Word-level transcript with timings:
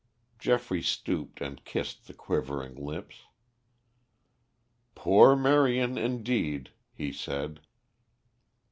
Geoffrey 0.39 0.81
stooped 0.81 1.41
and 1.41 1.63
kissed 1.63 2.07
the 2.07 2.15
quivering 2.15 2.73
lips. 2.75 3.25
"Poor 4.95 5.35
Marion, 5.35 5.95
indeed!" 5.95 6.71
he 6.91 7.13
said. 7.13 7.61